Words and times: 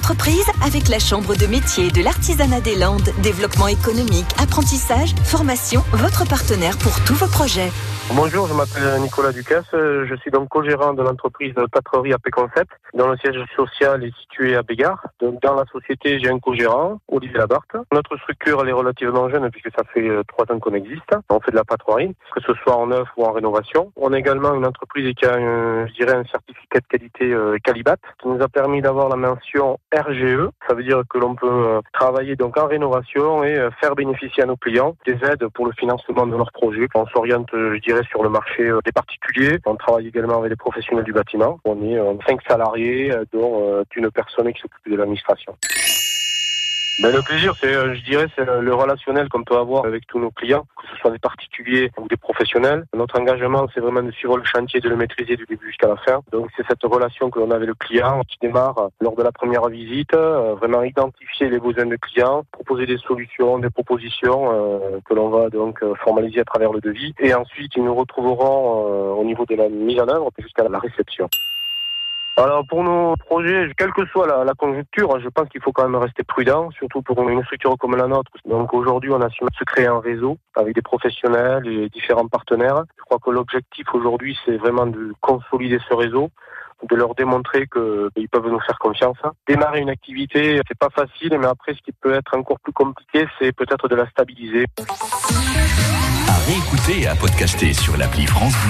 d'entreprise 0.00 0.48
avec 0.64 0.88
la 0.88 0.98
Chambre 0.98 1.36
de 1.36 1.46
métier 1.46 1.90
de 1.90 2.02
l'artisanat 2.02 2.62
des 2.62 2.74
Landes. 2.74 3.10
Développement 3.22 3.68
économique, 3.68 4.26
apprentissage, 4.42 5.14
formation, 5.24 5.82
votre 5.92 6.26
partenaire 6.26 6.78
pour 6.78 7.04
tous 7.04 7.14
vos 7.14 7.28
projets. 7.28 7.70
Bonjour, 8.14 8.48
je 8.48 8.54
m'appelle 8.54 9.00
Nicolas 9.02 9.30
Ducasse. 9.30 9.70
Je 9.72 10.14
suis 10.20 10.32
donc 10.32 10.48
co-gérant 10.48 10.94
de 10.94 11.02
l'entreprise 11.02 11.54
Patrerie 11.70 12.12
AP 12.12 12.30
Concept, 12.32 12.72
dont 12.94 13.08
le 13.08 13.16
siège 13.18 13.36
social 13.54 14.02
est 14.02 14.12
situé 14.22 14.56
à 14.56 14.62
Bégard. 14.62 15.06
Dans 15.20 15.54
la 15.54 15.64
société, 15.70 16.18
j'ai 16.18 16.28
un 16.28 16.40
co-gérant, 16.40 16.98
Olivier 17.06 17.38
Labarthe. 17.38 17.76
Notre 17.92 18.16
structure, 18.16 18.60
elle 18.62 18.70
est 18.70 18.72
relativement 18.72 19.28
jeune 19.28 19.48
puisque 19.50 19.70
ça 19.76 19.84
fait 19.94 20.08
euh, 20.08 20.22
trois 20.26 20.44
ans 20.50 20.58
qu'on 20.58 20.74
existe. 20.74 21.14
On 21.28 21.40
fait 21.40 21.52
de 21.52 21.56
la 21.56 21.64
patrouille, 21.64 22.14
que 22.34 22.40
ce 22.40 22.52
soit 22.64 22.74
en 22.74 22.88
neuf 22.88 23.06
ou 23.16 23.24
en 23.24 23.32
rénovation. 23.32 23.92
On 23.96 24.12
a 24.12 24.18
également 24.18 24.54
une 24.54 24.66
entreprise 24.66 25.14
qui 25.14 25.26
a, 25.26 25.34
un, 25.34 25.86
je 25.86 25.92
dirais, 25.92 26.16
un 26.16 26.24
certificat 26.24 26.80
de 26.80 26.86
qualité 26.88 27.32
euh, 27.32 27.58
Calibat, 27.62 27.96
qui 28.20 28.28
nous 28.28 28.42
a 28.42 28.48
permis 28.48 28.82
d'avoir 28.82 29.08
la 29.08 29.16
mention 29.16 29.78
RGE. 29.94 30.48
Ça 30.68 30.74
veut 30.74 30.84
dire 30.84 31.02
que 31.08 31.18
l'on 31.18 31.34
peut 31.34 31.46
euh, 31.48 31.80
travailler 31.92 32.36
donc 32.36 32.56
en 32.58 32.66
rénovation 32.66 33.44
et 33.44 33.68
faire 33.80 33.94
bénéficier 33.94 34.42
à 34.42 34.46
nos 34.46 34.56
clients 34.56 34.96
des 35.06 35.14
aides 35.24 35.46
pour 35.54 35.66
le 35.66 35.72
financement 35.72 36.26
de 36.26 36.36
leurs 36.36 36.52
projets. 36.52 36.86
On 36.94 37.06
s'oriente, 37.06 37.48
je 37.52 37.80
dirais, 37.80 38.02
sur 38.08 38.22
le 38.22 38.28
marché 38.28 38.62
euh, 38.62 38.80
des 38.84 38.92
particuliers. 38.92 39.58
On 39.66 39.76
travaille 39.76 40.08
également 40.08 40.38
avec 40.38 40.50
des 40.50 40.56
professionnels 40.56 41.04
du 41.04 41.12
bâtiment. 41.12 41.58
On 41.64 41.82
est 41.82 41.98
euh, 41.98 42.14
cinq 42.26 42.40
salariés, 42.48 43.12
euh, 43.12 43.24
dont 43.32 43.84
une 43.96 44.10
personne 44.10 44.52
qui 44.52 44.60
s'occupe 44.60 44.90
de 44.90 44.96
l'administration. 44.96 45.56
Ben, 47.02 47.14
le 47.14 47.22
plaisir, 47.22 47.54
c'est, 47.58 47.72
je 47.72 48.04
dirais, 48.04 48.26
c'est 48.36 48.44
le 48.44 48.74
relationnel 48.74 49.28
qu'on 49.30 49.42
peut 49.42 49.56
avoir 49.56 49.86
avec 49.86 50.06
tous 50.06 50.18
nos 50.18 50.30
clients, 50.30 50.66
que 50.76 50.86
ce 50.92 50.96
soit 51.00 51.10
des 51.10 51.18
particuliers 51.18 51.90
ou 51.98 52.06
des 52.08 52.18
professionnels. 52.18 52.84
Notre 52.94 53.18
engagement, 53.18 53.66
c'est 53.72 53.80
vraiment 53.80 54.02
de 54.02 54.10
suivre 54.10 54.36
le 54.36 54.44
chantier, 54.44 54.80
de 54.80 54.88
le 54.88 54.96
maîtriser 54.96 55.36
du 55.36 55.46
début 55.46 55.68
jusqu'à 55.68 55.88
la 55.88 55.96
fin. 55.96 56.20
Donc, 56.30 56.50
c'est 56.56 56.66
cette 56.68 56.82
relation 56.82 57.30
que 57.30 57.38
l'on 57.38 57.50
a 57.52 57.56
avec 57.56 57.68
le 57.68 57.74
client 57.74 58.20
qui 58.28 58.36
démarre 58.42 58.90
lors 59.00 59.16
de 59.16 59.22
la 59.22 59.32
première 59.32 59.66
visite, 59.68 60.14
vraiment 60.14 60.82
identifier 60.82 61.48
les 61.48 61.58
besoins 61.58 61.86
du 61.86 61.98
client, 61.98 62.44
proposer 62.52 62.86
des 62.86 62.98
solutions, 62.98 63.58
des 63.58 63.70
propositions 63.70 64.50
euh, 64.52 65.00
que 65.04 65.14
l'on 65.14 65.30
va 65.30 65.48
donc 65.48 65.82
formaliser 66.04 66.40
à 66.40 66.44
travers 66.44 66.72
le 66.72 66.80
devis. 66.80 67.14
Et 67.18 67.32
ensuite, 67.34 67.72
ils 67.76 67.84
nous 67.84 67.94
retrouveront 67.94 68.86
euh, 68.86 69.20
au 69.20 69.24
niveau 69.24 69.46
de 69.46 69.54
la 69.54 69.68
mise 69.68 70.00
en 70.00 70.08
œuvre 70.08 70.30
jusqu'à 70.38 70.68
la 70.68 70.78
réception. 70.78 71.28
Alors 72.36 72.64
pour 72.66 72.82
nos 72.82 73.16
projets, 73.16 73.70
quelle 73.76 73.92
que 73.92 74.06
soit 74.06 74.26
la, 74.26 74.44
la 74.44 74.54
conjoncture, 74.54 75.20
je 75.20 75.28
pense 75.28 75.48
qu'il 75.48 75.60
faut 75.60 75.72
quand 75.72 75.88
même 75.88 76.00
rester 76.00 76.22
prudent, 76.22 76.70
surtout 76.70 77.02
pour 77.02 77.28
une 77.28 77.42
structure 77.44 77.76
comme 77.78 77.96
la 77.96 78.06
nôtre. 78.06 78.30
Donc 78.46 78.72
aujourd'hui, 78.72 79.10
on 79.10 79.20
a 79.20 79.28
su 79.28 79.44
se 79.58 79.64
créer 79.64 79.86
un 79.86 80.00
réseau 80.00 80.38
avec 80.56 80.74
des 80.74 80.82
professionnels 80.82 81.66
et 81.66 81.88
différents 81.88 82.28
partenaires. 82.28 82.84
Je 82.98 83.02
crois 83.04 83.18
que 83.18 83.30
l'objectif 83.30 83.86
aujourd'hui, 83.92 84.38
c'est 84.44 84.56
vraiment 84.56 84.86
de 84.86 85.12
consolider 85.20 85.78
ce 85.88 85.94
réseau 85.94 86.30
de 86.88 86.96
leur 86.96 87.14
démontrer 87.14 87.66
que 87.66 88.10
ben, 88.14 88.22
ils 88.22 88.28
peuvent 88.28 88.46
nous 88.46 88.60
faire 88.60 88.78
confiance. 88.78 89.18
Démarrer 89.46 89.80
une 89.80 89.90
activité, 89.90 90.60
c'est 90.66 90.78
pas 90.78 90.88
facile, 90.90 91.36
mais 91.38 91.46
après, 91.46 91.74
ce 91.74 91.82
qui 91.82 91.92
peut 91.92 92.14
être 92.14 92.36
encore 92.36 92.58
plus 92.60 92.72
compliqué, 92.72 93.26
c'est 93.38 93.52
peut-être 93.52 93.88
de 93.88 93.96
la 93.96 94.08
stabiliser. 94.08 94.64
À 96.28 96.36
réécouter 96.46 97.02
et 97.02 97.06
à 97.06 97.14
podcaster 97.16 97.72
sur 97.72 97.96
l'appli 97.96 98.26
France 98.26 98.54
Bleu. 98.64 98.68